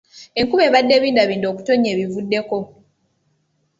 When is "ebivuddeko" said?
1.93-2.57